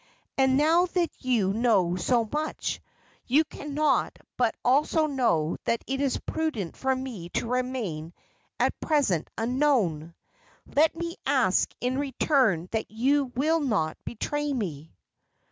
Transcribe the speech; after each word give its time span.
And 0.35 0.57
now 0.57 0.87
that 0.87 1.11
you 1.19 1.53
know 1.53 1.95
so 1.95 2.27
much, 2.31 2.81
you 3.27 3.43
cannot 3.43 4.17
but 4.35 4.55
also 4.65 5.05
know 5.05 5.57
that 5.65 5.83
it 5.85 6.01
is 6.01 6.17
prudent 6.25 6.75
for 6.75 6.95
me 6.95 7.29
to 7.35 7.47
remain 7.47 8.11
at 8.59 8.79
present 8.79 9.29
unknown. 9.37 10.15
Let 10.65 10.95
me 10.95 11.17
ask 11.27 11.71
in 11.79 11.99
return 11.99 12.67
that 12.71 12.89
you 12.89 13.25
will 13.35 13.59
not 13.59 13.95
betray 14.03 14.51
me." 14.51 14.91